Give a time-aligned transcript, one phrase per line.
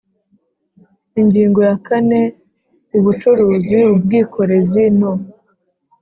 [1.21, 2.19] Ingingo ya kane
[2.97, 5.11] Ubucuruzi ubwikorezi no